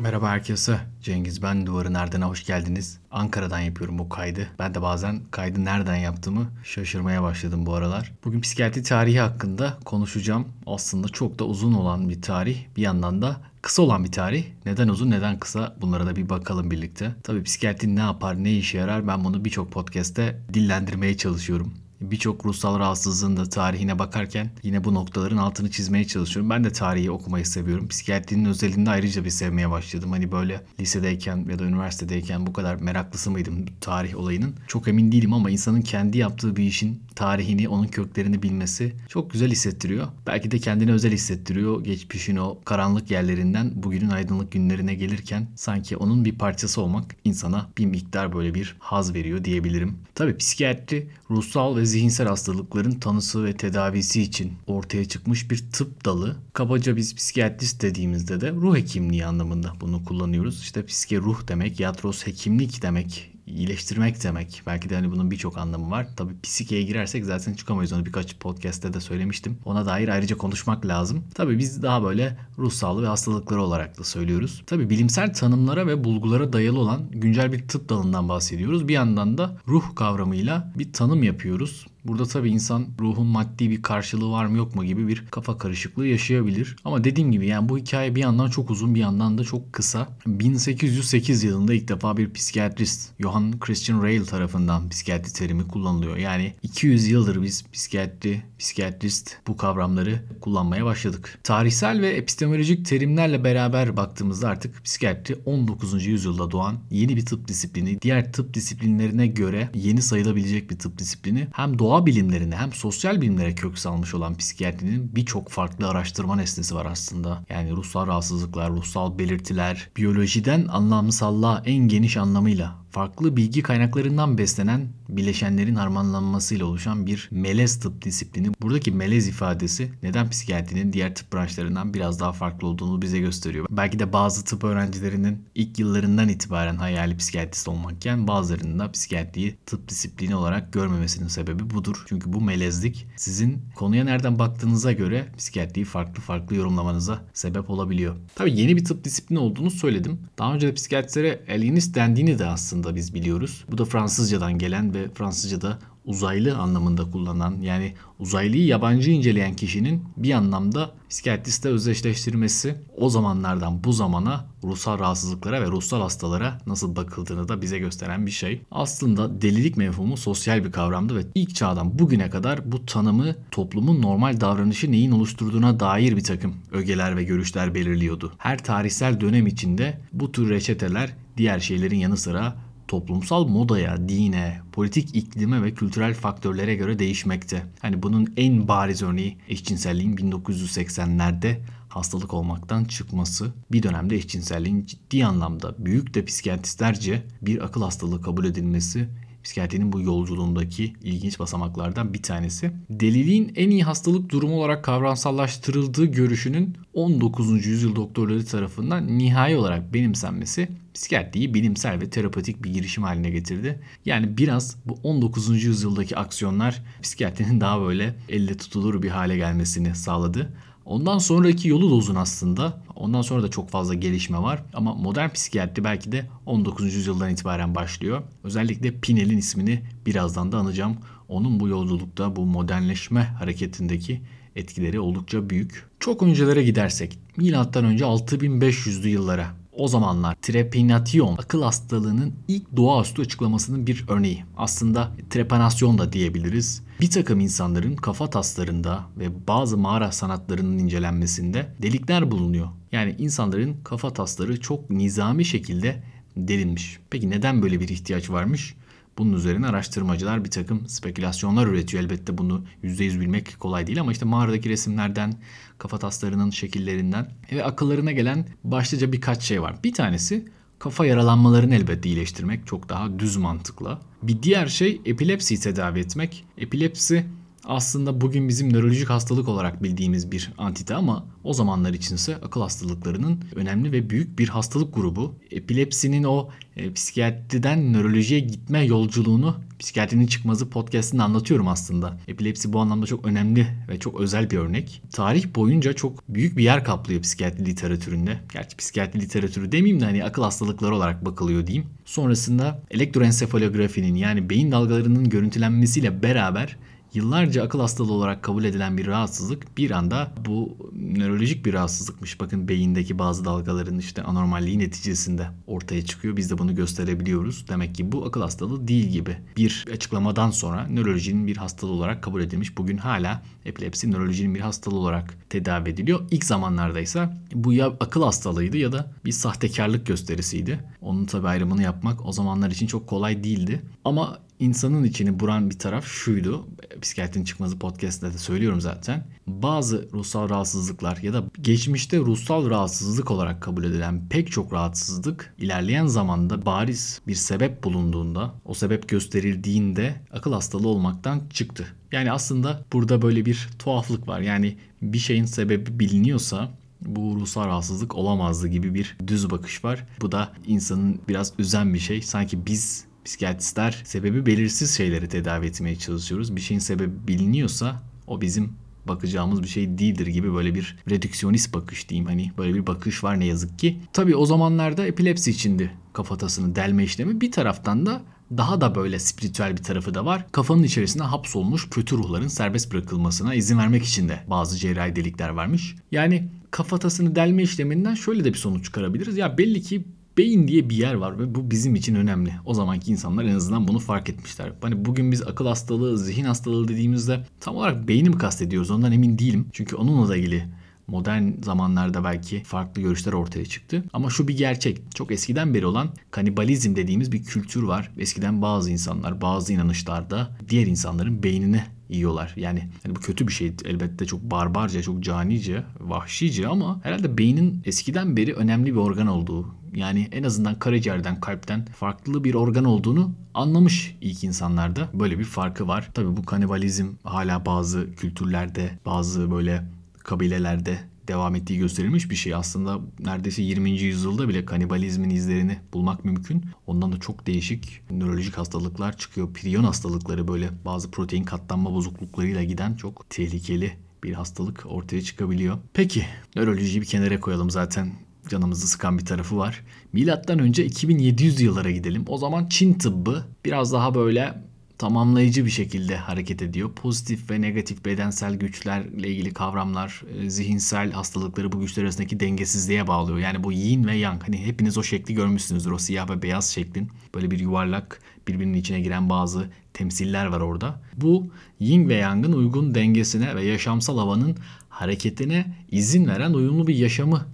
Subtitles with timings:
[0.00, 0.80] Merhaba herkese.
[1.02, 2.98] Cengiz ben Duvarı Nereden hoş geldiniz.
[3.10, 4.48] Ankara'dan yapıyorum bu kaydı.
[4.58, 8.12] Ben de bazen kaydı nereden yaptığımı şaşırmaya başladım bu aralar.
[8.24, 10.48] Bugün psikiyatri tarihi hakkında konuşacağım.
[10.66, 12.64] Aslında çok da uzun olan bir tarih.
[12.76, 14.44] Bir yandan da kısa olan bir tarih.
[14.66, 17.14] Neden uzun neden kısa bunlara da bir bakalım birlikte.
[17.22, 21.74] Tabii psikiyatri ne yapar ne işe yarar ben bunu birçok podcast'te dillendirmeye çalışıyorum
[22.10, 26.50] birçok ruhsal rahatsızlığın da tarihine bakarken yine bu noktaların altını çizmeye çalışıyorum.
[26.50, 27.88] Ben de tarihi okumayı seviyorum.
[27.88, 30.10] Psikiyatrinin özelinde ayrıca bir sevmeye başladım.
[30.10, 34.54] Hani böyle lisedeyken ya da üniversitedeyken bu kadar meraklısı mıydım tarih olayının?
[34.66, 39.50] Çok emin değilim ama insanın kendi yaptığı bir işin tarihini, onun köklerini bilmesi çok güzel
[39.50, 40.06] hissettiriyor.
[40.26, 41.84] Belki de kendine özel hissettiriyor.
[41.84, 47.86] Geçmişin o karanlık yerlerinden bugünün aydınlık günlerine gelirken sanki onun bir parçası olmak insana bir
[47.86, 49.98] miktar böyle bir haz veriyor diyebilirim.
[50.14, 56.36] Tabii psikiyatri ruhsal ve zihinsel hastalıkların tanısı ve tedavisi için ortaya çıkmış bir tıp dalı.
[56.52, 60.60] Kabaca biz psikiyatrist dediğimizde de ruh hekimliği anlamında bunu kullanıyoruz.
[60.60, 64.62] İşte psike ruh demek, yatros hekimlik demek iyileştirmek demek.
[64.66, 66.08] Belki de hani bunun birçok anlamı var.
[66.16, 69.58] Tabii psikeye girersek zaten çıkamayız onu birkaç podcast'te de söylemiştim.
[69.64, 71.24] Ona dair ayrıca konuşmak lazım.
[71.34, 74.62] Tabii biz daha böyle ruh sağlığı ve hastalıkları olarak da söylüyoruz.
[74.66, 78.88] Tabii bilimsel tanımlara ve bulgulara dayalı olan güncel bir tıp dalından bahsediyoruz.
[78.88, 81.86] Bir yandan da ruh kavramıyla bir tanım yapıyoruz.
[82.08, 86.06] Burada tabii insan ruhun maddi bir karşılığı var mı yok mu gibi bir kafa karışıklığı
[86.06, 86.76] yaşayabilir.
[86.84, 90.08] Ama dediğim gibi yani bu hikaye bir yandan çok uzun bir yandan da çok kısa.
[90.26, 96.16] 1808 yılında ilk defa bir psikiyatrist Johann Christian Reil tarafından psikiyatri terimi kullanılıyor.
[96.16, 101.38] Yani 200 yıldır biz psikiyatri, psikiyatrist bu kavramları kullanmaya başladık.
[101.42, 106.06] Tarihsel ve epistemolojik terimlerle beraber baktığımızda artık psikiyatri 19.
[106.06, 108.02] yüzyılda doğan yeni bir tıp disiplini.
[108.02, 111.48] Diğer tıp disiplinlerine göre yeni sayılabilecek bir tıp disiplini.
[111.52, 116.74] Hem doğa doğa bilimlerine hem sosyal bilimlere kök salmış olan psikiyatrinin birçok farklı araştırma nesnesi
[116.74, 117.44] var aslında.
[117.50, 125.74] Yani ruhsal rahatsızlıklar, ruhsal belirtiler, biyolojiden anlamsallığa en geniş anlamıyla farklı bilgi kaynaklarından beslenen bileşenlerin
[125.74, 128.48] harmanlanmasıyla oluşan bir melez tıp disiplini.
[128.62, 133.66] Buradaki melez ifadesi neden psikiyatrinin diğer tıp branşlarından biraz daha farklı olduğunu bize gösteriyor.
[133.70, 139.88] Belki de bazı tıp öğrencilerinin ilk yıllarından itibaren hayali psikiyatrist olmakken bazılarının da psikiyatriyi tıp
[139.88, 142.04] disiplini olarak görmemesinin sebebi budur.
[142.08, 148.16] Çünkü bu melezlik sizin konuya nereden baktığınıza göre psikiyatriyi farklı farklı yorumlamanıza sebep olabiliyor.
[148.34, 150.18] Tabii yeni bir tıp disiplini olduğunu söyledim.
[150.38, 153.64] Daha önce de psikiyatrilere alienist dendiğini de aslında da biz biliyoruz.
[153.70, 160.32] Bu da Fransızcadan gelen ve Fransızcada uzaylı anlamında kullanılan yani uzaylıyı yabancı inceleyen kişinin bir
[160.32, 167.62] anlamda psikiyatriste özdeşleştirmesi o zamanlardan bu zamana ruhsal rahatsızlıklara ve ruhsal hastalara nasıl bakıldığını da
[167.62, 168.62] bize gösteren bir şey.
[168.70, 174.40] Aslında delilik mevhumu sosyal bir kavramdı ve ilk çağdan bugüne kadar bu tanımı toplumun normal
[174.40, 178.32] davranışı neyin oluşturduğuna dair bir takım ögeler ve görüşler belirliyordu.
[178.38, 182.56] Her tarihsel dönem içinde bu tür reçeteler diğer şeylerin yanı sıra
[182.88, 187.66] toplumsal modaya, dine, politik iklime ve kültürel faktörlere göre değişmekte.
[187.80, 191.56] Hani bunun en bariz örneği eşcinselliğin 1980'lerde
[191.88, 193.52] hastalık olmaktan çıkması.
[193.72, 199.08] Bir dönemde eşcinselliğin ciddi anlamda büyük de psikiyatristlerce bir akıl hastalığı kabul edilmesi
[199.46, 202.70] psikiyatrinin bu yolculuğundaki ilginç basamaklardan bir tanesi.
[202.90, 207.66] Deliliğin en iyi hastalık durumu olarak kavramsallaştırıldığı görüşünün 19.
[207.66, 213.80] yüzyıl doktorları tarafından nihai olarak benimsenmesi psikiyatriyi bilimsel ve terapatik bir girişim haline getirdi.
[214.04, 215.64] Yani biraz bu 19.
[215.64, 220.52] yüzyıldaki aksiyonlar psikiyatrinin daha böyle elle tutulur bir hale gelmesini sağladı.
[220.86, 222.82] Ondan sonraki yolu da uzun aslında.
[222.96, 224.62] Ondan sonra da çok fazla gelişme var.
[224.74, 226.94] Ama modern psikiyatri belki de 19.
[226.94, 228.22] yüzyıldan itibaren başlıyor.
[228.44, 230.96] Özellikle Pinel'in ismini birazdan da anacağım.
[231.28, 234.20] Onun bu yolculukta bu modernleşme hareketindeki
[234.56, 235.86] etkileri oldukça büyük.
[236.00, 243.86] Çok öncelere gidersek milattan önce 6500'lü yıllara o zamanlar trepinasyon akıl hastalığının ilk doğaüstü açıklamasının
[243.86, 244.44] bir örneği.
[244.56, 246.82] Aslında trepanasyon da diyebiliriz.
[247.00, 252.68] Bir takım insanların kafa taslarında ve bazı mağara sanatlarının incelenmesinde delikler bulunuyor.
[252.92, 256.02] Yani insanların kafa tasları çok nizami şekilde
[256.36, 256.98] delinmiş.
[257.10, 258.74] Peki neden böyle bir ihtiyaç varmış?
[259.18, 262.02] Bunun üzerine araştırmacılar bir takım spekülasyonlar üretiyor.
[262.02, 265.34] Elbette bunu %100 bilmek kolay değil ama işte mağaradaki resimlerden,
[265.78, 269.76] kafa taslarının şekillerinden ve akıllarına gelen başlıca birkaç şey var.
[269.84, 270.44] Bir tanesi
[270.78, 274.00] kafa yaralanmalarını elbette iyileştirmek çok daha düz mantıkla.
[274.22, 276.44] Bir diğer şey epilepsiyi tedavi etmek.
[276.58, 277.26] Epilepsi
[277.66, 283.44] aslında bugün bizim nörolojik hastalık olarak bildiğimiz bir antite ama o zamanlar içinse akıl hastalıklarının
[283.54, 285.34] önemli ve büyük bir hastalık grubu.
[285.50, 292.18] Epilepsinin o e, psikiyatriden nörolojiye gitme yolculuğunu Psikiyatrinin Çıkmazı podcastinde anlatıyorum aslında.
[292.28, 295.02] Epilepsi bu anlamda çok önemli ve çok özel bir örnek.
[295.12, 298.38] Tarih boyunca çok büyük bir yer kaplıyor psikiyatri literatüründe.
[298.52, 301.86] Gerçi psikiyatri literatürü demeyeyim de hani akıl hastalıkları olarak bakılıyor diyeyim.
[302.04, 306.76] Sonrasında elektroensefalografinin yani beyin dalgalarının görüntülenmesiyle beraber
[307.16, 312.40] yıllarca akıl hastalığı olarak kabul edilen bir rahatsızlık bir anda bu nörolojik bir rahatsızlıkmış.
[312.40, 316.36] Bakın beyindeki bazı dalgaların işte anormalliği neticesinde ortaya çıkıyor.
[316.36, 317.68] Biz de bunu gösterebiliyoruz.
[317.68, 319.36] Demek ki bu akıl hastalığı değil gibi.
[319.56, 322.78] Bir açıklamadan sonra nörolojinin bir hastalığı olarak kabul edilmiş.
[322.78, 326.20] Bugün hala epilepsi nörolojinin bir hastalığı olarak tedavi ediliyor.
[326.30, 330.80] İlk zamanlarda ise bu ya akıl hastalığıydı ya da bir sahtekarlık gösterisiydi.
[331.00, 333.82] Onun tabi ayrımını yapmak o zamanlar için çok kolay değildi.
[334.04, 336.66] Ama insanın içini buran bir taraf şuydu.
[337.02, 339.26] Psikiyatrinin çıkmazı podcast'te de söylüyorum zaten.
[339.46, 346.06] Bazı ruhsal rahatsızlıklar ya da geçmişte ruhsal rahatsızlık olarak kabul edilen pek çok rahatsızlık ilerleyen
[346.06, 351.86] zamanda bariz bir sebep bulunduğunda, o sebep gösterildiğinde akıl hastalığı olmaktan çıktı.
[352.12, 354.40] Yani aslında burada böyle bir tuhaflık var.
[354.40, 356.70] Yani bir şeyin sebebi biliniyorsa
[357.00, 360.06] bu ruhsal rahatsızlık olamazdı gibi bir düz bakış var.
[360.20, 362.22] Bu da insanın biraz üzen bir şey.
[362.22, 366.56] Sanki biz psikiyatristler sebebi belirsiz şeyleri tedavi etmeye çalışıyoruz.
[366.56, 368.72] Bir şeyin sebebi biliniyorsa o bizim
[369.08, 373.40] bakacağımız bir şey değildir gibi böyle bir redüksiyonist bakış diyeyim hani böyle bir bakış var
[373.40, 374.00] ne yazık ki.
[374.12, 378.22] Tabi o zamanlarda epilepsi içindi kafatasını delme işlemi bir taraftan da
[378.56, 380.46] daha da böyle spiritüel bir tarafı da var.
[380.52, 385.96] Kafanın içerisinde hapsolmuş kötü ruhların serbest bırakılmasına izin vermek için de bazı cerrahi delikler varmış.
[386.12, 389.36] Yani kafatasını delme işleminden şöyle de bir sonuç çıkarabiliriz.
[389.36, 390.04] Ya belli ki
[390.38, 392.52] beyin diye bir yer var ve bu bizim için önemli.
[392.64, 394.72] O zamanki insanlar en azından bunu fark etmişler.
[394.80, 399.38] Hani bugün biz akıl hastalığı, zihin hastalığı dediğimizde tam olarak beyni mi kastediyoruz ondan emin
[399.38, 399.66] değilim.
[399.72, 400.68] Çünkü onunla da ilgili
[401.06, 404.04] modern zamanlarda belki farklı görüşler ortaya çıktı.
[404.12, 405.00] Ama şu bir gerçek.
[405.14, 408.12] Çok eskiden beri olan kanibalizm dediğimiz bir kültür var.
[408.18, 412.52] Eskiden bazı insanlar bazı inanışlarda diğer insanların beynini yiyorlar.
[412.56, 417.82] Yani hani bu kötü bir şey elbette çok barbarca, çok canice, vahşice ama herhalde beynin
[417.84, 423.32] eskiden beri önemli bir organ olduğu yani en azından karaciğerden, kalpten farklı bir organ olduğunu
[423.54, 425.08] anlamış ilk insanlarda.
[425.14, 426.08] Böyle bir farkı var.
[426.14, 429.82] Tabi bu kanibalizm hala bazı kültürlerde, bazı böyle
[430.18, 430.98] kabilelerde
[431.28, 432.54] devam ettiği gösterilmiş bir şey.
[432.54, 433.90] Aslında neredeyse 20.
[433.90, 436.64] yüzyılda bile kanibalizmin izlerini bulmak mümkün.
[436.86, 439.52] Ondan da çok değişik nörolojik hastalıklar çıkıyor.
[439.52, 445.78] Priyon hastalıkları böyle bazı protein katlanma bozukluklarıyla giden çok tehlikeli bir hastalık ortaya çıkabiliyor.
[445.94, 446.26] Peki
[446.56, 448.12] nörolojiyi bir kenara koyalım zaten
[448.48, 449.84] canımızı sıkan bir tarafı var.
[450.12, 452.24] Milattan önce 2700 yıllara gidelim.
[452.26, 454.62] O zaman Çin tıbbı biraz daha böyle
[454.98, 456.92] tamamlayıcı bir şekilde hareket ediyor.
[456.92, 463.38] Pozitif ve negatif bedensel güçlerle ilgili kavramlar, e, zihinsel hastalıkları bu güçler arasındaki dengesizliğe bağlıyor.
[463.38, 464.42] Yani bu yin ve yang.
[464.42, 465.90] Hani hepiniz o şekli görmüşsünüzdür.
[465.90, 467.08] O siyah ve beyaz şeklin.
[467.34, 471.00] Böyle bir yuvarlak birbirinin içine giren bazı temsiller var orada.
[471.16, 471.46] Bu
[471.80, 474.56] yin ve yangın uygun dengesine ve yaşamsal havanın
[474.88, 477.46] hareketine izin veren uyumlu bir yaşamı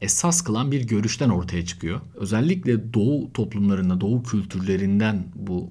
[0.00, 2.00] esas kılan bir görüşten ortaya çıkıyor.
[2.14, 5.70] Özellikle doğu toplumlarında, doğu kültürlerinden bu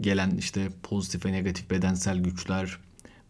[0.00, 2.78] gelen işte pozitif ve negatif bedensel güçler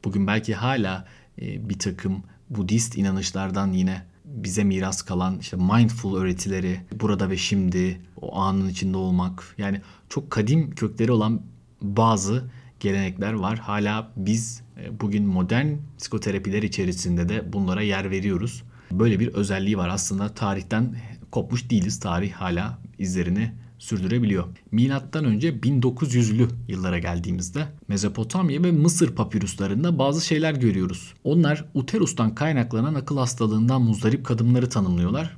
[0.04, 1.08] bugün belki hala
[1.42, 8.00] e, bir takım Budist inanışlardan yine bize miras kalan işte mindful öğretileri, burada ve şimdi,
[8.16, 9.54] o anın içinde olmak.
[9.58, 11.42] Yani çok kadim kökleri olan
[11.82, 12.44] bazı
[12.80, 13.58] gelenekler var.
[13.58, 15.66] Hala biz e, bugün modern
[15.98, 18.62] psikoterapiler içerisinde de bunlara yer veriyoruz.
[18.92, 19.88] Böyle bir özelliği var.
[19.88, 20.96] Aslında tarihten
[21.30, 22.00] kopmuş değiliz.
[22.00, 24.44] Tarih hala izlerini sürdürebiliyor.
[24.72, 31.14] Milattan önce 1900'lü yıllara geldiğimizde Mezopotamya ve Mısır papirüslerinde bazı şeyler görüyoruz.
[31.24, 35.36] Onlar uterustan kaynaklanan akıl hastalığından muzdarip kadınları tanımlıyorlar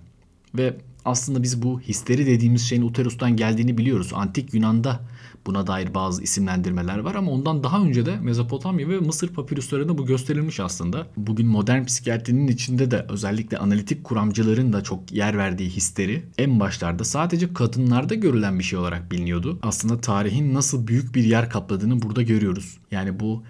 [0.54, 4.10] ve aslında biz bu histeri dediğimiz şeyin uterustan geldiğini biliyoruz.
[4.14, 5.00] Antik Yunan'da
[5.46, 10.06] Buna dair bazı isimlendirmeler var ama ondan daha önce de Mezopotamya ve Mısır papirüslerinde bu
[10.06, 11.06] gösterilmiş aslında.
[11.16, 17.04] Bugün modern psikiyatrinin içinde de özellikle analitik kuramcıların da çok yer verdiği histeri en başlarda
[17.04, 19.58] sadece kadınlarda görülen bir şey olarak biliniyordu.
[19.62, 22.78] Aslında tarihin nasıl büyük bir yer kapladığını burada görüyoruz.
[22.90, 23.42] Yani bu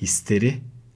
[0.00, 0.54] histeri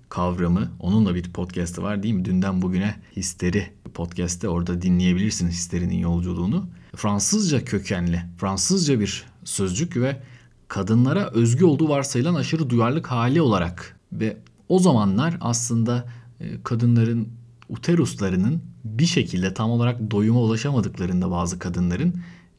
[0.08, 2.24] kavramı onun da bir podcast'ı var değil mi?
[2.24, 6.66] Dünden bugüne histeri podcast'te orada dinleyebilirsiniz histerinin yolculuğunu.
[6.96, 10.16] Fransızca kökenli, Fransızca bir sözcük ve
[10.72, 14.36] kadınlara özgü olduğu varsayılan aşırı duyarlılık hali olarak ve
[14.68, 16.08] o zamanlar aslında
[16.40, 17.28] e, kadınların
[17.68, 22.14] uteruslarının bir şekilde tam olarak doyuma ulaşamadıklarında bazı kadınların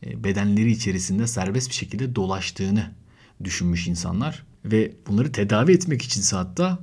[0.06, 2.92] e, bedenleri içerisinde serbest bir şekilde dolaştığını
[3.44, 6.80] düşünmüş insanlar ve bunları tedavi etmek içinse hatta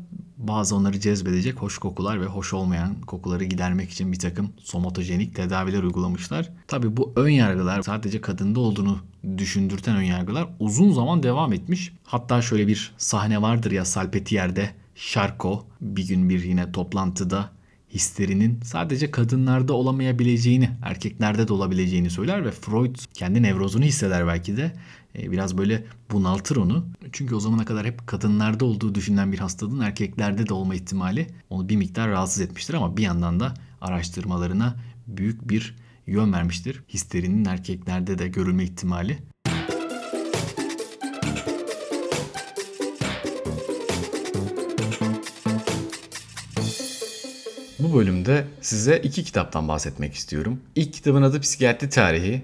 [0.48, 5.82] bazı onları cezbedecek hoş kokular ve hoş olmayan kokuları gidermek için bir takım somatojenik tedaviler
[5.82, 6.50] uygulamışlar.
[6.68, 8.98] Tabi bu ön yargılar sadece kadında olduğunu
[9.38, 11.92] düşündürten ön yargılar uzun zaman devam etmiş.
[12.04, 17.50] Hatta şöyle bir sahne vardır ya Salpetier'de Şarko bir gün bir yine toplantıda
[17.94, 24.72] hislerinin sadece kadınlarda olamayabileceğini, erkeklerde de olabileceğini söyler ve Freud kendi nevrozunu hisseder belki de.
[25.18, 26.86] E, biraz böyle bunaltır onu.
[27.12, 31.68] Çünkü o zamana kadar hep kadınlarda olduğu düşünülen bir hastalığın erkeklerde de olma ihtimali onu
[31.68, 36.82] bir miktar rahatsız etmiştir ama bir yandan da araştırmalarına büyük bir yön vermiştir.
[36.88, 39.18] Histerinin erkeklerde de görülme ihtimali.
[47.90, 50.60] Bu bölümde size iki kitaptan bahsetmek istiyorum.
[50.74, 52.42] İlk kitabın adı Psikiyatri Tarihi.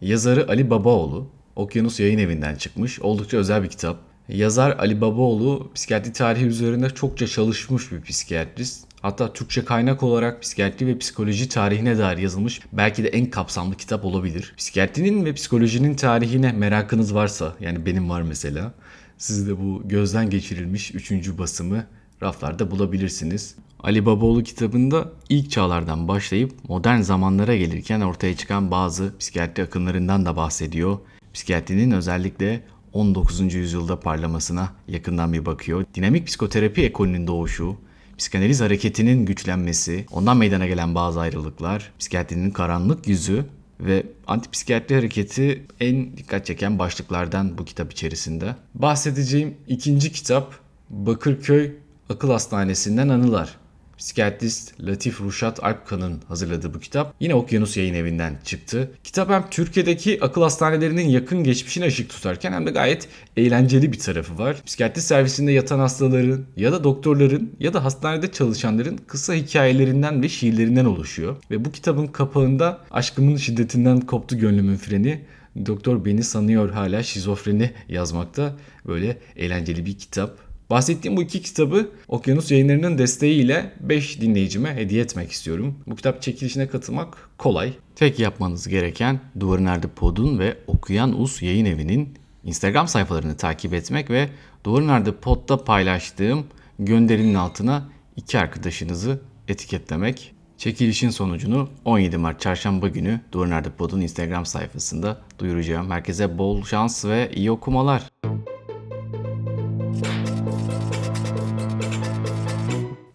[0.00, 1.30] Yazarı Ali Babaoğlu.
[1.56, 3.00] Okyanus Yayın Evi'nden çıkmış.
[3.00, 3.98] Oldukça özel bir kitap.
[4.28, 8.86] Yazar Ali Babaoğlu psikiyatri tarihi üzerinde çokça çalışmış bir psikiyatrist.
[9.02, 14.04] Hatta Türkçe kaynak olarak psikiyatri ve psikoloji tarihine dair yazılmış belki de en kapsamlı kitap
[14.04, 14.54] olabilir.
[14.56, 18.74] Psikiyatrinin ve psikolojinin tarihine merakınız varsa yani benim var mesela
[19.18, 21.38] siz de bu gözden geçirilmiş 3.
[21.38, 21.86] basımı
[22.22, 23.56] raflarda bulabilirsiniz.
[23.84, 30.36] Ali Babaoğlu kitabında ilk çağlardan başlayıp modern zamanlara gelirken ortaya çıkan bazı psikiyatri akımlarından da
[30.36, 30.98] bahsediyor.
[31.34, 32.62] Psikiyatrinin özellikle
[32.92, 33.54] 19.
[33.54, 35.84] yüzyılda parlamasına yakından bir bakıyor.
[35.94, 37.76] Dinamik psikoterapi ekolünün doğuşu,
[38.18, 43.44] psikanaliz hareketinin güçlenmesi, ondan meydana gelen bazı ayrılıklar, psikiyatrinin karanlık yüzü
[43.80, 48.56] ve antipsikiyatri hareketi en dikkat çeken başlıklardan bu kitap içerisinde.
[48.74, 50.54] Bahsedeceğim ikinci kitap
[50.90, 51.72] Bakırköy
[52.08, 53.63] Akıl Hastanesi'nden Anılar.
[54.04, 58.90] Psikiyatrist Latif Ruşat Alpkan'ın hazırladığı bu kitap yine Okyanus Yayın Evi'nden çıktı.
[59.04, 64.38] Kitap hem Türkiye'deki akıl hastanelerinin yakın geçmişine ışık tutarken hem de gayet eğlenceli bir tarafı
[64.38, 64.62] var.
[64.66, 70.84] Psikiyatri servisinde yatan hastaların ya da doktorların ya da hastanede çalışanların kısa hikayelerinden ve şiirlerinden
[70.84, 71.36] oluşuyor.
[71.50, 75.24] Ve bu kitabın kapağında aşkımın şiddetinden koptu gönlümün freni
[75.66, 78.56] Doktor beni sanıyor hala şizofreni yazmakta.
[78.86, 80.38] Böyle eğlenceli bir kitap.
[80.70, 85.74] Bahsettiğim bu iki kitabı Okyanus yayınlarının desteğiyle 5 dinleyicime hediye etmek istiyorum.
[85.86, 87.72] Bu kitap çekilişine katılmak kolay.
[87.96, 92.08] Tek yapmanız gereken Duvarın Erdi Pod'un ve Okuyan Us yayın evinin
[92.44, 94.28] Instagram sayfalarını takip etmek ve
[94.64, 96.46] Duvarın Erdi Pod'da paylaştığım
[96.78, 100.34] gönderinin altına iki arkadaşınızı etiketlemek.
[100.58, 105.90] Çekilişin sonucunu 17 Mart Çarşamba günü Duvarın Erdi Pod'un Instagram sayfasında duyuracağım.
[105.90, 108.10] Herkese bol şans ve iyi okumalar.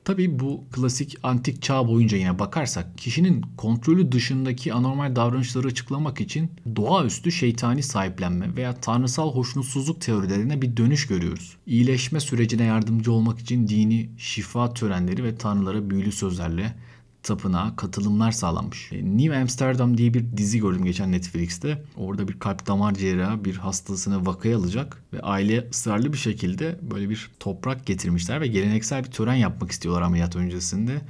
[0.09, 6.51] Tabii bu klasik antik çağ boyunca yine bakarsak kişinin kontrolü dışındaki anormal davranışları açıklamak için
[6.75, 11.57] doğaüstü şeytani sahiplenme veya tanrısal hoşnutsuzluk teorilerine bir dönüş görüyoruz.
[11.65, 16.75] İyileşme sürecine yardımcı olmak için dini şifa törenleri ve tanrılara büyülü sözlerle
[17.23, 18.91] tapınağa katılımlar sağlanmış.
[18.91, 21.83] E, New Amsterdam diye bir dizi gördüm geçen Netflix'te.
[21.97, 27.09] Orada bir kalp damar cerrahı bir hastasını vakaya alacak ve aile ısrarlı bir şekilde böyle
[27.09, 31.01] bir toprak getirmişler ve geleneksel bir tören yapmak istiyorlar ameliyat öncesinde.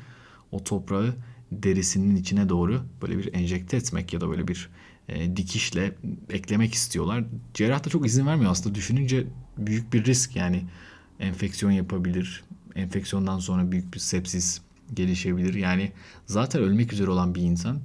[0.51, 1.15] O toprağı
[1.51, 4.69] derisinin içine doğru böyle bir enjekte etmek ya da böyle bir
[5.07, 5.95] e, dikişle
[6.29, 7.23] eklemek istiyorlar.
[7.53, 10.63] Cerrah da çok izin vermiyor aslında düşününce büyük bir risk yani
[11.19, 12.43] enfeksiyon yapabilir.
[12.75, 14.61] Enfeksiyondan sonra büyük bir sepsis
[14.93, 15.53] gelişebilir.
[15.53, 15.91] Yani
[16.25, 17.79] zaten ölmek üzere olan bir insan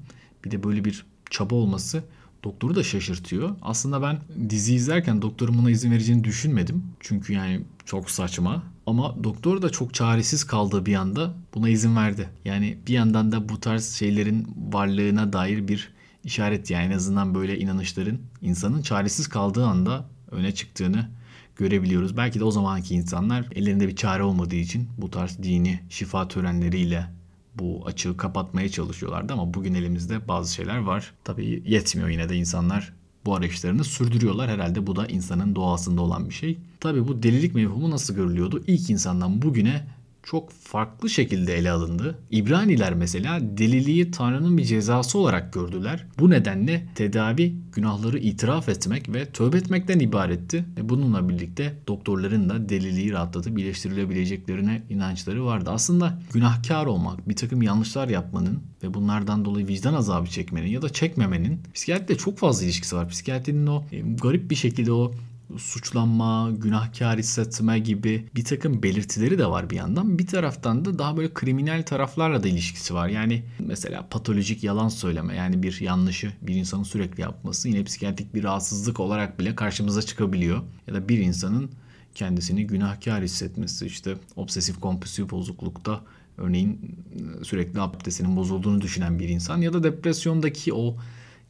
[0.44, 2.04] bir de böyle bir çaba olması
[2.44, 3.56] doktoru da şaşırtıyor.
[3.62, 4.20] Aslında ben
[4.50, 6.84] dizi izlerken doktorun buna izin vereceğini düşünmedim.
[7.00, 8.62] Çünkü yani çok saçma.
[8.86, 12.28] Ama doktor da çok çaresiz kaldığı bir anda buna izin verdi.
[12.44, 15.94] Yani bir yandan da bu tarz şeylerin varlığına dair bir
[16.24, 21.08] işaret yani en azından böyle inanışların insanın çaresiz kaldığı anda öne çıktığını
[21.56, 22.16] görebiliyoruz.
[22.16, 27.06] Belki de o zamanki insanlar ellerinde bir çare olmadığı için bu tarz dini şifa törenleriyle
[27.54, 31.12] bu açığı kapatmaya çalışıyorlardı ama bugün elimizde bazı şeyler var.
[31.24, 32.92] Tabii yetmiyor yine de insanlar
[33.24, 34.50] bu arayışlarını sürdürüyorlar.
[34.50, 36.58] Herhalde bu da insanın doğasında olan bir şey.
[36.80, 38.64] Tabii bu delilik mevhumu nasıl görülüyordu?
[38.66, 39.84] İlk insandan bugüne
[40.24, 42.18] çok farklı şekilde ele alındı.
[42.30, 46.06] İbraniler mesela deliliği Tanrı'nın bir cezası olarak gördüler.
[46.18, 50.64] Bu nedenle tedavi günahları itiraf etmek ve tövbe etmekten ibaretti.
[50.76, 55.70] Ve bununla birlikte doktorların da deliliği rahatlatıp iyileştirilebileceklerine inançları vardı.
[55.70, 60.88] Aslında günahkar olmak, bir takım yanlışlar yapmanın ve bunlardan dolayı vicdan azabı çekmenin ya da
[60.88, 63.08] çekmemenin psikiyatriyle çok fazla ilişkisi var.
[63.08, 65.12] Psikiyatrinin o e, garip bir şekilde o
[65.58, 70.18] suçlanma, günahkar hissetme gibi bir takım belirtileri de var bir yandan.
[70.18, 73.08] Bir taraftan da daha böyle kriminal taraflarla da ilişkisi var.
[73.08, 78.44] Yani mesela patolojik yalan söyleme yani bir yanlışı bir insanın sürekli yapması yine psikiyatrik bir
[78.44, 80.62] rahatsızlık olarak bile karşımıza çıkabiliyor.
[80.86, 81.70] Ya da bir insanın
[82.14, 86.00] kendisini günahkar hissetmesi işte obsesif kompulsif bozuklukta
[86.38, 86.96] örneğin
[87.42, 90.96] sürekli abdestinin bozulduğunu düşünen bir insan ya da depresyondaki o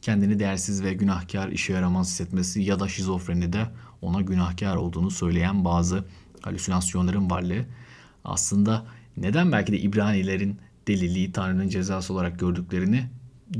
[0.01, 3.67] kendini değersiz ve günahkar işe yaramaz hissetmesi ya da şizofrenide
[4.01, 6.05] ona günahkar olduğunu söyleyen bazı
[6.41, 7.65] halüsinasyonların varlığı
[8.23, 8.85] aslında
[9.17, 13.09] neden belki de İbranilerin deliliği Tanrı'nın cezası olarak gördüklerini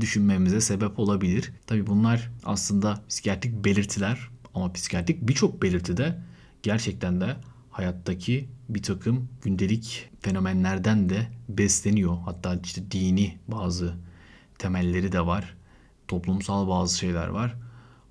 [0.00, 1.52] düşünmemize sebep olabilir.
[1.66, 6.18] Tabi bunlar aslında psikiyatrik belirtiler ama psikiyatrik birçok belirti de
[6.62, 7.36] gerçekten de
[7.70, 12.16] hayattaki bir takım gündelik fenomenlerden de besleniyor.
[12.24, 13.94] Hatta işte dini bazı
[14.58, 15.56] temelleri de var.
[16.08, 17.54] Toplumsal bazı şeyler var.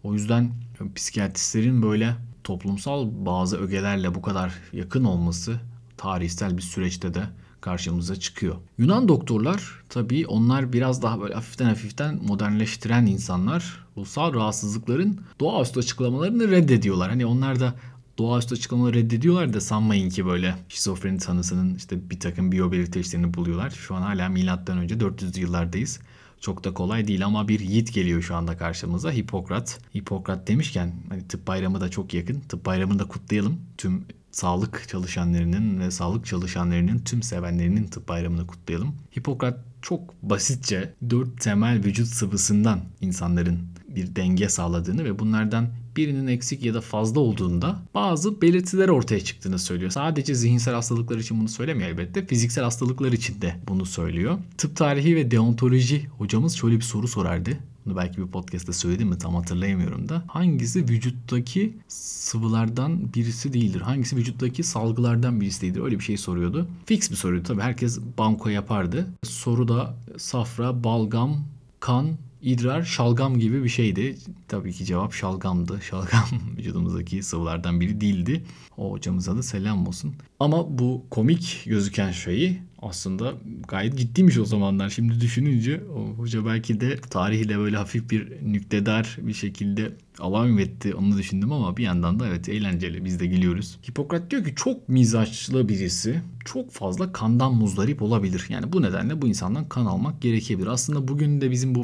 [0.04, 0.52] O yüzden
[0.96, 5.60] psikiyatristlerin böyle toplumsal bazı ögelerle bu kadar yakın olması
[5.98, 7.24] tarihsel bir süreçte de
[7.62, 8.56] karşımıza çıkıyor.
[8.78, 13.86] Yunan doktorlar tabii onlar biraz daha böyle hafiften hafiften modernleştiren insanlar.
[13.98, 17.10] Ruhsal rahatsızlıkların doğaüstü açıklamalarını reddediyorlar.
[17.10, 17.74] Hani onlar da
[18.18, 23.70] doğaüstü açıklamaları reddediyorlar da sanmayın ki böyle şizofreni tanısının işte bir takım biyobelirteçlerini buluyorlar.
[23.70, 26.00] Şu an hala milattan önce 400'lü yıllardayız.
[26.46, 29.12] Çok da kolay değil ama bir yiğit geliyor şu anda karşımıza.
[29.12, 29.80] Hipokrat.
[29.96, 32.40] Hipokrat demişken hani tıp bayramı da çok yakın.
[32.40, 33.62] Tıp bayramını da kutlayalım.
[33.78, 38.96] Tüm sağlık çalışanlarının ve sağlık çalışanlarının tüm sevenlerinin tıp bayramını kutlayalım.
[39.18, 43.60] Hipokrat çok basitçe dört temel vücut sıvısından insanların
[43.96, 49.60] bir denge sağladığını ve bunlardan birinin eksik ya da fazla olduğunda bazı belirtiler ortaya çıktığını
[49.60, 49.92] söylüyor.
[49.92, 52.26] Sadece zihinsel hastalıklar için bunu söylemiyor elbette.
[52.26, 54.38] Fiziksel hastalıklar için de bunu söylüyor.
[54.58, 57.58] Tıp tarihi ve deontoloji hocamız şöyle bir soru sorardı.
[57.86, 60.24] Bunu belki bir podcast'ta söyledim mi tam hatırlayamıyorum da.
[60.28, 63.82] Hangisi vücuttaki sıvılardan birisi değildir?
[63.82, 65.82] Hangisi vücuttaki salgılardan birisi değildir?
[65.84, 66.68] Öyle bir şey soruyordu.
[66.86, 67.62] Fix bir soruydu tabii.
[67.62, 69.08] Herkes banko yapardı.
[69.24, 71.46] Soruda safra, balgam,
[71.80, 72.08] kan,
[72.46, 74.18] idrar şalgam gibi bir şeydi.
[74.48, 75.80] Tabii ki cevap şalgamdı.
[75.90, 76.26] Şalgam
[76.58, 78.44] vücudumuzdaki sıvılardan biri değildi.
[78.78, 80.16] O hocamıza da selam olsun.
[80.40, 83.34] Ama bu komik gözüken şeyi aslında
[83.68, 84.90] gayet ciddiymiş o zamanlar.
[84.90, 90.62] Şimdi düşününce o hoca belki de tarihle böyle hafif bir nüktedar bir şekilde alay mı
[90.62, 93.78] etti onu düşündüm ama bir yandan da evet eğlenceli biz de gülüyoruz.
[93.90, 98.46] Hipokrat diyor ki çok mizaçlı birisi çok fazla kandan muzdarip olabilir.
[98.50, 100.68] Yani bu nedenle bu insandan kan almak gerekebilir.
[100.68, 101.84] Aslında bugün de bizim bu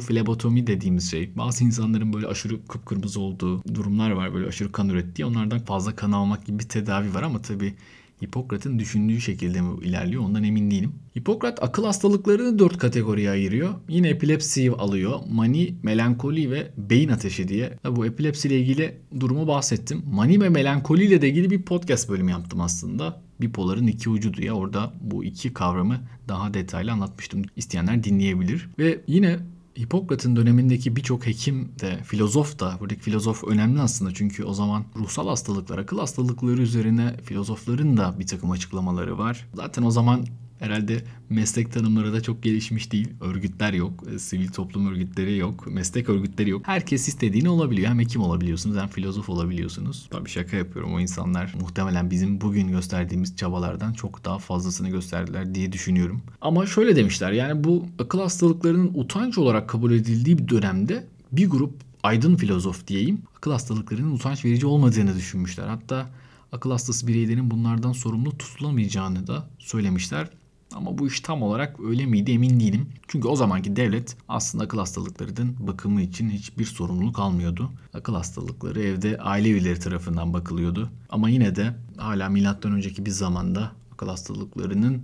[0.52, 5.26] flebotomi dediğimiz şey bazı insanların böyle aşırı kıpkırmızı olduğu durumlar var böyle aşırı kan ürettiği
[5.26, 7.74] onlardan fazla kan almak gibi bir tedavi var ama tabii
[8.22, 10.92] Hipokrat'ın düşündüğü şekilde mi ilerliyor ondan emin değilim.
[11.18, 13.74] Hipokrat akıl hastalıklarını dört kategoriye ayırıyor.
[13.88, 15.20] Yine epilepsiyi alıyor.
[15.30, 17.78] Mani, melankoli ve beyin ateşi diye.
[17.84, 20.02] Bu epilepsi ile ilgili durumu bahsettim.
[20.12, 23.22] Mani ve melankoli ile ilgili bir podcast bölümü yaptım aslında.
[23.40, 27.42] Bipoların iki ucu diye orada bu iki kavramı daha detaylı anlatmıştım.
[27.56, 28.68] İsteyenler dinleyebilir.
[28.78, 29.38] Ve yine
[29.78, 35.28] Hipokrat'ın dönemindeki birçok hekim de filozof da buradaki filozof önemli aslında çünkü o zaman ruhsal
[35.28, 39.48] hastalıklar, akıl hastalıkları üzerine filozofların da bir takım açıklamaları var.
[39.54, 40.26] Zaten o zaman
[40.62, 43.08] herhalde meslek tanımları da çok gelişmiş değil.
[43.20, 46.62] Örgütler yok, e, sivil toplum örgütleri yok, meslek örgütleri yok.
[46.64, 47.88] Herkes istediğini olabiliyor.
[47.88, 50.06] Hem hekim olabiliyorsunuz hem filozof olabiliyorsunuz.
[50.10, 50.94] Tabii şaka yapıyorum.
[50.94, 56.22] O insanlar muhtemelen bizim bugün gösterdiğimiz çabalardan çok daha fazlasını gösterdiler diye düşünüyorum.
[56.40, 61.74] Ama şöyle demişler yani bu akıl hastalıklarının utanç olarak kabul edildiği bir dönemde bir grup
[62.02, 65.66] aydın filozof diyeyim akıl hastalıklarının utanç verici olmadığını düşünmüşler.
[65.66, 66.10] Hatta
[66.52, 70.28] akıl hastası bireylerin bunlardan sorumlu tutulamayacağını da söylemişler.
[70.74, 72.88] Ama bu iş tam olarak öyle miydi emin değilim.
[73.08, 77.70] Çünkü o zamanki devlet aslında akıl hastalıklarının bakımı için hiçbir sorumluluk almıyordu.
[77.94, 80.90] Akıl hastalıkları evde aile üyeleri tarafından bakılıyordu.
[81.08, 85.02] Ama yine de hala milattan önceki bir zamanda akıl hastalıklarının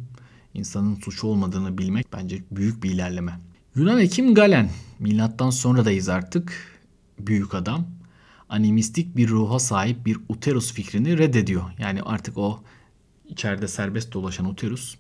[0.54, 3.40] insanın suçu olmadığını bilmek bence büyük bir ilerleme.
[3.76, 6.78] Yunan hekim Galen, milattan sonradayız artık.
[7.18, 7.86] Büyük adam.
[8.48, 11.62] Animistik bir ruha sahip bir uterus fikrini reddediyor.
[11.78, 12.60] Yani artık o
[13.28, 14.96] içeride serbest dolaşan uterus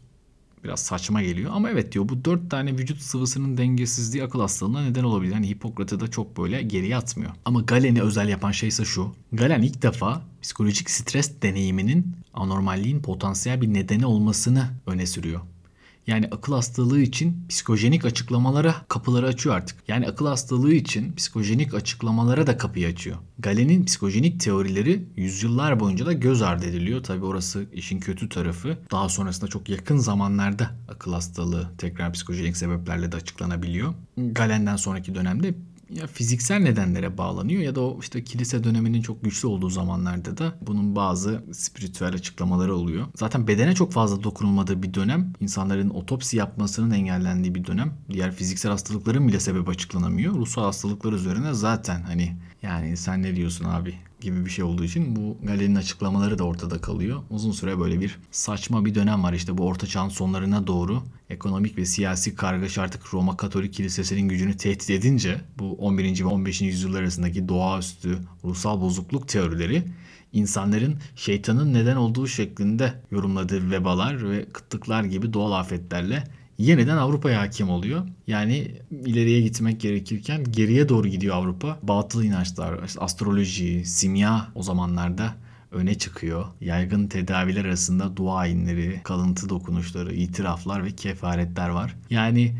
[0.68, 1.50] biraz saçma geliyor.
[1.54, 5.32] Ama evet diyor bu dört tane vücut sıvısının dengesizliği akıl hastalığına neden olabilir.
[5.32, 7.30] Yani Hipokrat'ı da çok böyle geriye atmıyor.
[7.44, 9.14] Ama Galen'i özel yapan şey ise şu.
[9.32, 15.40] Galen ilk defa psikolojik stres deneyiminin anormalliğin potansiyel bir nedeni olmasını öne sürüyor.
[16.08, 19.76] Yani akıl hastalığı için psikojenik açıklamalara kapıları açıyor artık.
[19.88, 23.16] Yani akıl hastalığı için psikojenik açıklamalara da kapıyı açıyor.
[23.38, 27.02] Galen'in psikojenik teorileri yüzyıllar boyunca da göz ardı ediliyor.
[27.02, 28.78] Tabi orası işin kötü tarafı.
[28.90, 33.94] Daha sonrasında çok yakın zamanlarda akıl hastalığı tekrar psikojenik sebeplerle de açıklanabiliyor.
[34.16, 35.54] Galen'den sonraki dönemde
[35.90, 40.54] ya fiziksel nedenlere bağlanıyor ya da o işte kilise döneminin çok güçlü olduğu zamanlarda da
[40.60, 43.06] bunun bazı spiritüel açıklamaları oluyor.
[43.14, 47.94] Zaten bedene çok fazla dokunulmadığı bir dönem, insanların otopsi yapmasının engellendiği bir dönem.
[48.10, 50.34] Diğer fiziksel hastalıkların bile sebep açıklanamıyor.
[50.34, 53.94] Ruhsal hastalıklar üzerine zaten hani yani sen ne diyorsun abi?
[54.20, 57.22] Gibi bir şey olduğu için bu galerinin açıklamaları da ortada kalıyor.
[57.30, 61.78] Uzun süre böyle bir saçma bir dönem var işte bu orta çağın sonlarına doğru ekonomik
[61.78, 66.20] ve siyasi kargaşa artık Roma Katolik Kilisesi'nin gücünü tehdit edince bu 11.
[66.20, 66.60] ve 15.
[66.60, 69.82] yüzyıllar arasındaki doğaüstü ruhsal bozukluk teorileri
[70.32, 76.24] insanların şeytanın neden olduğu şeklinde yorumladığı vebalar ve kıtlıklar gibi doğal afetlerle
[76.58, 78.06] yeniden Avrupa'ya hakim oluyor.
[78.26, 81.78] Yani ileriye gitmek gerekirken geriye doğru gidiyor Avrupa.
[81.82, 85.34] Batıl inançlar, astroloji, simya o zamanlarda
[85.72, 86.46] öne çıkıyor.
[86.60, 91.96] Yaygın tedaviler arasında dua inleri, kalıntı dokunuşları, itiraflar ve kefaretler var.
[92.10, 92.56] Yani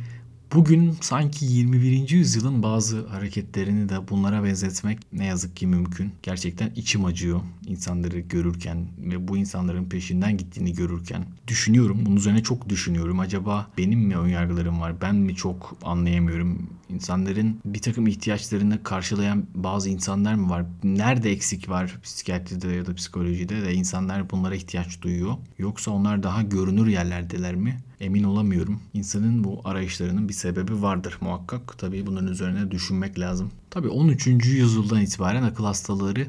[0.54, 2.10] Bugün sanki 21.
[2.10, 6.12] yüzyılın bazı hareketlerini de bunlara benzetmek ne yazık ki mümkün.
[6.22, 11.24] Gerçekten içim acıyor insanları görürken ve bu insanların peşinden gittiğini görürken.
[11.46, 13.20] Düşünüyorum, bunun üzerine çok düşünüyorum.
[13.20, 15.00] Acaba benim mi önyargılarım var?
[15.00, 16.70] Ben mi çok anlayamıyorum?
[16.88, 20.64] İnsanların bir takım ihtiyaçlarını karşılayan bazı insanlar mı var?
[20.84, 25.34] Nerede eksik var psikiyatride ya da psikolojide de insanlar bunlara ihtiyaç duyuyor?
[25.58, 27.78] Yoksa onlar daha görünür yerlerdeler mi?
[28.00, 28.80] Emin olamıyorum.
[28.94, 31.78] İnsanın bu arayışlarının bir sebebi vardır muhakkak.
[31.78, 33.50] Tabii bunların üzerine düşünmek lazım.
[33.70, 34.26] Tabii 13.
[34.26, 36.26] yüzyıldan itibaren akıl hastaları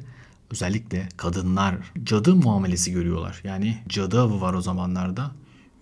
[0.51, 3.41] özellikle kadınlar cadı muamelesi görüyorlar.
[3.43, 5.31] Yani cadı avı var o zamanlarda.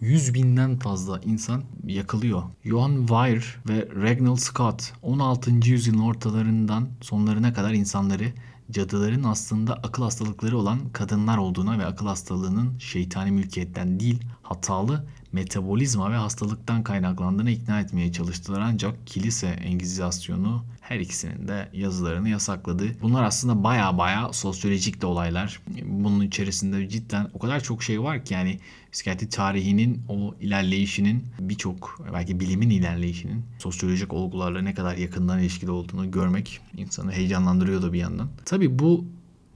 [0.01, 2.43] 100 binden fazla insan yakılıyor.
[2.65, 5.51] Johann Weir ve Reginald Scott 16.
[5.51, 8.33] yüzyılın ortalarından sonlarına kadar insanları
[8.71, 16.11] cadıların aslında akıl hastalıkları olan kadınlar olduğuna ve akıl hastalığının şeytani mülkiyetten değil hatalı metabolizma
[16.11, 22.83] ve hastalıktan kaynaklandığını ikna etmeye çalıştılar ancak kilise engizisyonu her ikisinin de yazılarını yasakladı.
[23.01, 25.61] Bunlar aslında baya baya sosyolojik de olaylar.
[25.83, 28.59] Bunun içerisinde cidden o kadar çok şey var ki yani
[28.91, 36.11] psikiyatri tarihinin o ilerleyişinin birçok belki bilimin ilerleyişinin sosyolojik olgularla ne kadar yakından ilişkili olduğunu
[36.11, 38.29] görmek insanı heyecanlandırıyordu bir yandan.
[38.45, 39.05] Tabii bu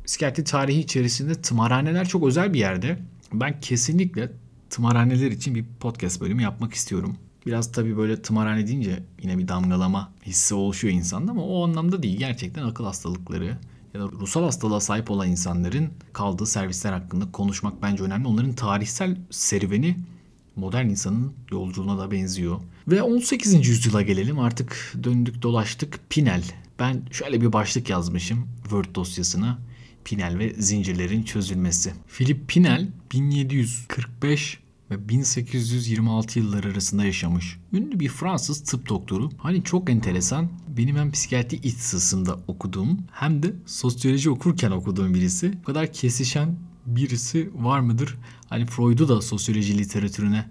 [0.05, 2.99] psikiyatri tarihi içerisinde tımarhaneler çok özel bir yerde.
[3.33, 4.31] Ben kesinlikle
[4.69, 7.17] tımarhaneler için bir podcast bölümü yapmak istiyorum.
[7.45, 12.17] Biraz tabii böyle tımarhane deyince yine bir damgalama hissi oluşuyor insanda ama o anlamda değil.
[12.17, 13.57] Gerçekten akıl hastalıkları
[13.93, 18.27] ya da ruhsal hastalığa sahip olan insanların kaldığı servisler hakkında konuşmak bence önemli.
[18.27, 19.95] Onların tarihsel serüveni
[20.55, 22.59] modern insanın yolculuğuna da benziyor.
[22.87, 23.67] Ve 18.
[23.67, 26.43] yüzyıla gelelim artık döndük dolaştık Pinel.
[26.81, 29.59] Ben şöyle bir başlık yazmışım Word dosyasına.
[30.05, 31.93] Pinel ve zincirlerin çözülmesi.
[32.07, 34.59] Philip Pinel 1745
[34.91, 37.57] ve 1826 yılları arasında yaşamış.
[37.73, 39.29] Ünlü bir Fransız tıp doktoru.
[39.37, 40.49] Hani çok enteresan.
[40.77, 45.53] Benim hem psikiyatri ihtisasımda okuduğum hem de sosyoloji okurken okuduğum birisi.
[45.61, 48.17] Bu kadar kesişen birisi var mıdır?
[48.49, 50.45] Hani Freud'u da sosyoloji literatürüne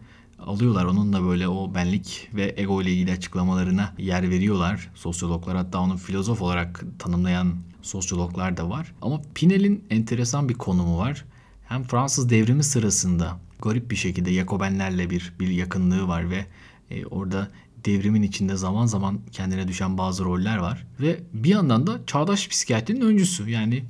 [0.46, 0.84] alıyorlar.
[0.84, 4.90] Onun da böyle o benlik ve ego ile ilgili açıklamalarına yer veriyorlar.
[4.94, 8.92] Sosyologlar hatta onu filozof olarak tanımlayan sosyologlar da var.
[9.02, 11.24] Ama Pinel'in enteresan bir konumu var.
[11.68, 16.46] Hem Fransız devrimi sırasında garip bir şekilde Yakobenlerle bir bir yakınlığı var ve
[16.90, 17.48] e, orada
[17.84, 20.86] devrimin içinde zaman zaman kendine düşen bazı roller var.
[21.00, 23.50] Ve bir yandan da çağdaş psikiyatrinin öncüsü.
[23.50, 23.84] Yani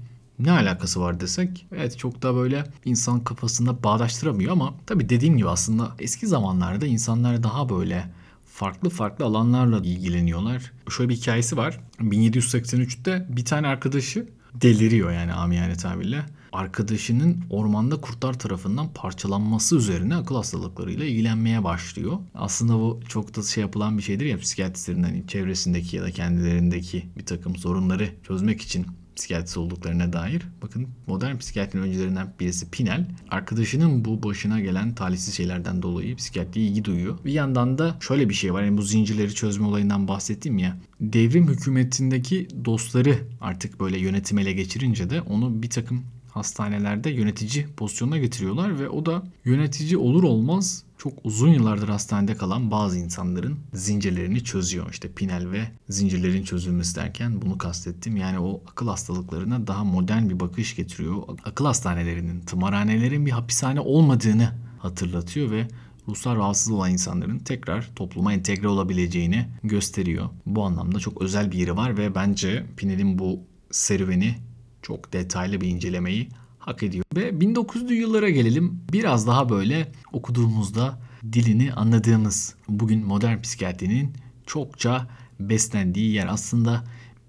[0.44, 5.48] ne alakası var desek evet çok da böyle insan kafasında bağdaştıramıyor ama tabii dediğim gibi
[5.48, 8.10] aslında eski zamanlarda insanlar daha böyle
[8.46, 10.72] farklı farklı alanlarla ilgileniyorlar.
[10.90, 11.80] Şöyle bir hikayesi var.
[12.00, 16.24] 1783'te bir tane arkadaşı deliriyor yani amiyane tabirle.
[16.52, 22.18] Arkadaşının ormanda kurtlar tarafından parçalanması üzerine akıl hastalıklarıyla ilgilenmeye başlıyor.
[22.34, 27.04] Aslında bu çok da şey yapılan bir şeydir ya psikiyatristlerin hani çevresindeki ya da kendilerindeki
[27.18, 28.86] bir takım sorunları çözmek için
[29.20, 30.42] psikiyatrist olduklarına dair.
[30.62, 33.06] Bakın modern psikiyatrinin öncülerinden birisi Pinel.
[33.30, 37.18] Arkadaşının bu başına gelen talihsiz şeylerden dolayı psikiyatriye ilgi duyuyor.
[37.24, 38.62] Bir yandan da şöyle bir şey var.
[38.62, 40.76] Yani bu zincirleri çözme olayından bahsettim ya.
[41.00, 48.18] Devrim hükümetindeki dostları artık böyle yönetim ele geçirince de onu bir takım hastanelerde yönetici pozisyonuna
[48.18, 54.44] getiriyorlar ve o da yönetici olur olmaz çok uzun yıllardır hastanede kalan bazı insanların zincirlerini
[54.44, 54.90] çözüyor.
[54.90, 58.16] İşte Pinel ve zincirlerin çözülmesi derken bunu kastettim.
[58.16, 61.22] Yani o akıl hastalıklarına daha modern bir bakış getiriyor.
[61.44, 65.68] Akıl hastanelerinin, tımarhanelerin bir hapishane olmadığını hatırlatıyor ve
[66.08, 70.28] ruhsal rahatsız olan insanların tekrar topluma entegre olabileceğini gösteriyor.
[70.46, 74.34] Bu anlamda çok özel bir yeri var ve bence Pinel'in bu serüveni
[74.82, 76.28] çok detaylı bir incelemeyi
[76.70, 77.04] hak ediyor.
[77.16, 78.80] Ve 1900'lü yıllara gelelim.
[78.92, 80.98] Biraz daha böyle okuduğumuzda
[81.32, 84.12] dilini anladığımız bugün modern psikiyatrinin
[84.46, 85.06] çokça
[85.40, 86.26] beslendiği yer.
[86.26, 86.84] Aslında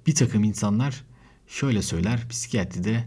[0.07, 1.03] bir takım insanlar
[1.47, 3.03] şöyle söyler psikiyatride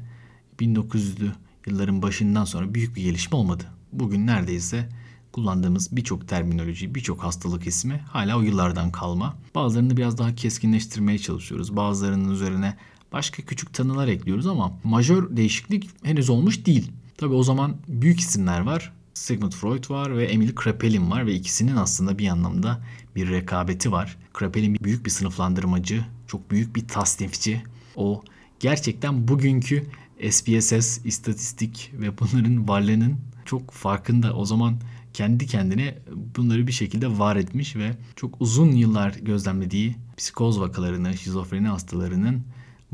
[0.60, 1.30] 1900'lü
[1.66, 3.64] yılların başından sonra büyük bir gelişme olmadı.
[3.92, 4.88] Bugün neredeyse
[5.32, 9.36] kullandığımız birçok terminoloji, birçok hastalık ismi hala o yıllardan kalma.
[9.54, 11.76] Bazılarını biraz daha keskinleştirmeye çalışıyoruz.
[11.76, 12.76] Bazılarının üzerine
[13.14, 16.92] başka küçük tanılar ekliyoruz ama majör değişiklik henüz olmuş değil.
[17.16, 18.92] Tabi o zaman büyük isimler var.
[19.14, 22.80] Sigmund Freud var ve Emil Kraepelin var ve ikisinin aslında bir anlamda
[23.16, 24.16] bir rekabeti var.
[24.32, 27.62] Kraepelin büyük bir sınıflandırmacı, çok büyük bir tasnifçi.
[27.96, 28.22] O
[28.60, 29.86] gerçekten bugünkü
[30.30, 34.32] SPSS, istatistik ve bunların varlığının çok farkında.
[34.32, 34.78] O zaman
[35.12, 35.98] kendi kendine
[36.36, 42.42] bunları bir şekilde var etmiş ve çok uzun yıllar gözlemlediği psikoz vakalarını, şizofreni hastalarının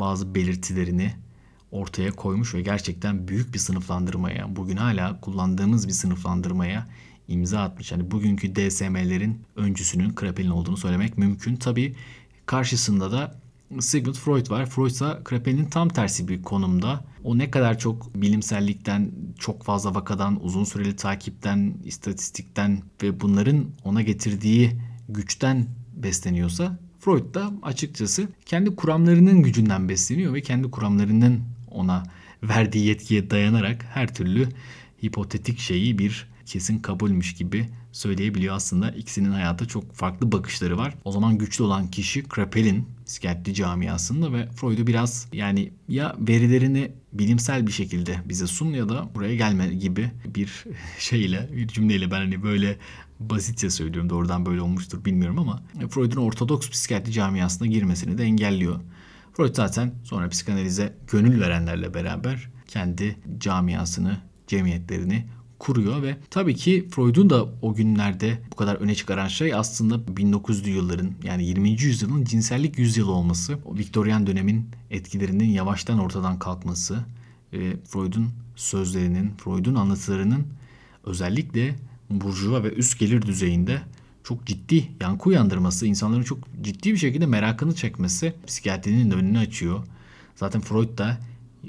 [0.00, 1.12] bazı belirtilerini
[1.70, 6.86] ortaya koymuş ve gerçekten büyük bir sınıflandırmaya, bugün hala kullandığımız bir sınıflandırmaya
[7.28, 7.92] imza atmış.
[7.92, 11.56] Yani bugünkü DSM'lerin öncüsünün Krapel'in olduğunu söylemek mümkün.
[11.56, 11.94] Tabii
[12.46, 13.40] karşısında da
[13.80, 14.66] Sigmund Freud var.
[14.66, 17.04] Freud ise Kraepel'in tam tersi bir konumda.
[17.24, 24.02] O ne kadar çok bilimsellikten, çok fazla vakadan, uzun süreli takipten, istatistikten ve bunların ona
[24.02, 24.72] getirdiği
[25.08, 32.02] güçten besleniyorsa Freud da açıkçası kendi kuramlarının gücünden besleniyor ve kendi kuramlarının ona
[32.42, 34.48] verdiği yetkiye dayanarak her türlü
[35.04, 38.90] hipotetik şeyi bir kesin kabulmüş gibi söyleyebiliyor aslında.
[38.90, 40.94] İkisinin hayata çok farklı bakışları var.
[41.04, 47.66] O zaman güçlü olan kişi Krapel'in psikiyatri camiasında ve Freud'u biraz yani ya verilerini bilimsel
[47.66, 50.64] bir şekilde bize sun ya da buraya gelme gibi bir
[50.98, 52.76] şeyle bir cümleyle ben hani böyle
[53.20, 58.80] basitçe söylüyorum doğrudan böyle olmuştur bilmiyorum ama Freud'un ortodoks psikiyatri camiasına girmesini de engelliyor.
[59.32, 65.26] Freud zaten sonra psikanalize gönül verenlerle beraber kendi camiasını, cemiyetlerini
[65.58, 70.68] kuruyor ve tabii ki Freud'un da o günlerde bu kadar öne çıkaran şey aslında 1900'lü
[70.68, 71.70] yılların yani 20.
[71.70, 73.58] yüzyılın cinsellik yüzyılı olması.
[73.64, 77.04] O Viktoryan dönemin etkilerinin yavaştan ortadan kalkması
[77.52, 80.46] ve Freud'un sözlerinin, Freud'un anlatılarının
[81.04, 81.76] özellikle
[82.10, 83.82] burjuva ve üst gelir düzeyinde
[84.24, 89.84] çok ciddi yankı uyandırması, insanların çok ciddi bir şekilde merakını çekmesi psikiyatrinin önünü açıyor.
[90.36, 91.18] Zaten Freud da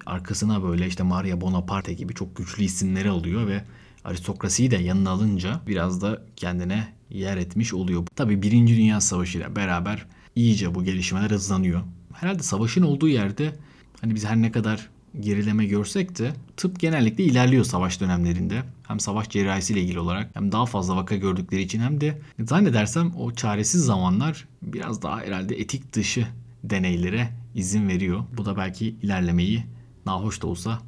[0.06, 3.63] arkasına böyle işte Maria Bonaparte gibi çok güçlü isimleri alıyor ve
[4.04, 8.08] aristokrasiyi de yanına alınca biraz da kendine yer etmiş oluyor.
[8.15, 11.82] Tabi Birinci Dünya Savaşı ile beraber iyice bu gelişmeler hızlanıyor.
[12.13, 13.56] Herhalde savaşın olduğu yerde
[14.01, 18.63] hani biz her ne kadar gerileme görsek de tıp genellikle ilerliyor savaş dönemlerinde.
[18.88, 23.34] Hem savaş cerrahisiyle ilgili olarak hem daha fazla vaka gördükleri için hem de zannedersem o
[23.34, 26.28] çaresiz zamanlar biraz daha herhalde etik dışı
[26.63, 28.24] deneylere izin veriyor.
[28.38, 29.63] Bu da belki ilerlemeyi
[30.06, 30.80] nahoş da olsa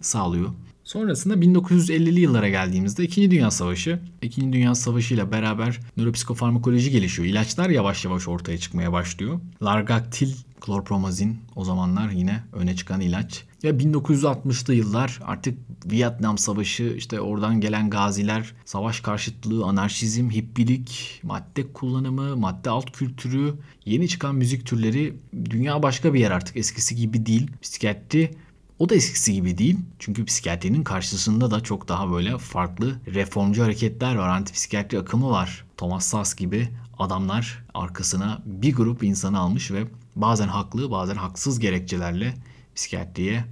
[0.00, 0.50] sağlıyor.
[0.84, 3.30] Sonrasında 1950'li yıllara geldiğimizde 2.
[3.30, 4.00] Dünya Savaşı.
[4.22, 4.52] 2.
[4.52, 7.28] Dünya Savaşı ile beraber nöropsikofarmakoloji gelişiyor.
[7.28, 9.40] İlaçlar yavaş yavaş ortaya çıkmaya başlıyor.
[9.62, 13.44] Largaktil, klorpromazin o zamanlar yine öne çıkan ilaç.
[13.64, 21.72] Ve 1960'lı yıllar artık Vietnam Savaşı, işte oradan gelen gaziler, savaş karşıtlığı, anarşizm, hippilik, madde
[21.72, 25.16] kullanımı, madde alt kültürü, yeni çıkan müzik türleri
[25.50, 27.50] dünya başka bir yer artık eskisi gibi değil.
[27.62, 28.30] Psikiyatri
[28.78, 29.78] o da eskisi gibi değil.
[29.98, 34.28] Çünkü psikiyatrinin karşısında da çok daha böyle farklı reformcu hareketler var.
[34.28, 35.64] Antipsikiyatri akımı var.
[35.76, 36.68] Thomas Sass gibi
[36.98, 39.84] adamlar arkasına bir grup insanı almış ve
[40.16, 42.34] bazen haklı bazen haksız gerekçelerle
[42.74, 43.44] psikiyatriye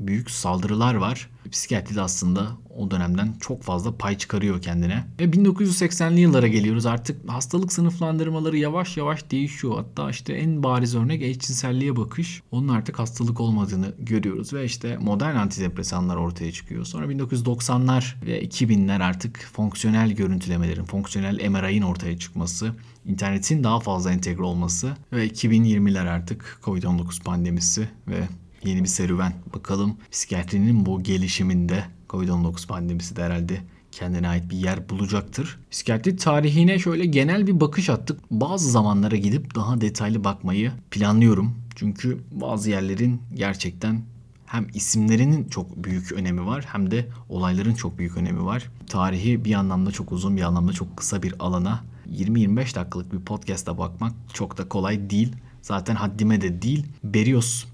[0.00, 1.30] büyük saldırılar var.
[1.52, 5.04] Psikiyatri de aslında o dönemden çok fazla pay çıkarıyor kendine.
[5.20, 6.86] Ve 1980'li yıllara geliyoruz.
[6.86, 9.76] Artık hastalık sınıflandırmaları yavaş yavaş değişiyor.
[9.76, 12.42] Hatta işte en bariz örnek eşcinselliğe bakış.
[12.50, 16.84] Onun artık hastalık olmadığını görüyoruz ve işte modern antidepresanlar ortaya çıkıyor.
[16.84, 22.72] Sonra 1990'lar ve 2000'ler artık fonksiyonel görüntülemelerin, fonksiyonel MRI'nin ortaya çıkması,
[23.06, 28.28] internetin daha fazla entegre olması ve 2020'ler artık Covid-19 pandemisi ve
[28.64, 29.32] yeni bir serüven.
[29.54, 33.60] Bakalım psikiyatrinin bu gelişiminde Covid-19 pandemisi de herhalde
[33.92, 35.58] kendine ait bir yer bulacaktır.
[35.70, 38.20] Psikiyatri tarihine şöyle genel bir bakış attık.
[38.30, 41.54] Bazı zamanlara gidip daha detaylı bakmayı planlıyorum.
[41.76, 44.02] Çünkü bazı yerlerin gerçekten
[44.46, 48.70] hem isimlerinin çok büyük önemi var hem de olayların çok büyük önemi var.
[48.86, 53.78] Tarihi bir anlamda çok uzun bir anlamda çok kısa bir alana 20-25 dakikalık bir podcast'a
[53.78, 55.32] bakmak çok da kolay değil.
[55.62, 56.86] Zaten haddime de değil.
[57.04, 57.64] Berios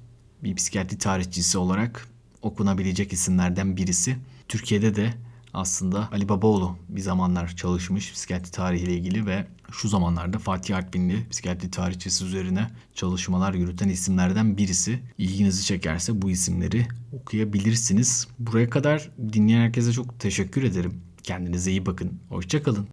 [0.45, 2.09] bir psikiyatri tarihçisi olarak
[2.43, 4.17] okunabilecek isimlerden birisi.
[4.49, 5.15] Türkiye'de de
[5.55, 11.71] aslında Ali Babaoğlu bir zamanlar çalışmış psikiyatri tarihiyle ilgili ve şu zamanlarda Fatih Artvinli psikiyatri
[11.71, 15.01] tarihçisi üzerine çalışmalar yürüten isimlerden birisi.
[15.19, 18.29] İlginizi çekerse bu isimleri okuyabilirsiniz.
[18.39, 21.01] Buraya kadar dinleyen herkese çok teşekkür ederim.
[21.23, 22.21] Kendinize iyi bakın.
[22.29, 22.89] Hoşçakalın.